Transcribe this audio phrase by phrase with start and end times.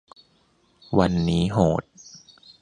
[0.97, 1.83] วันนี้โหด